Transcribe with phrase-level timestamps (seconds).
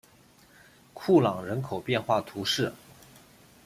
[0.95, 2.73] 库朗人口变化图示